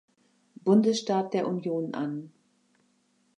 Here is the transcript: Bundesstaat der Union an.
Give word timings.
Bundesstaat 0.63 1.35
der 1.35 1.47
Union 1.47 1.93
an. 1.93 2.31